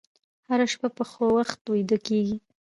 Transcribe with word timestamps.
هره 0.47 0.65
شپه 0.73 0.87
په 0.97 1.03
وخت 1.35 1.59
ویده 1.71 1.97
کېږئ. 2.07 2.37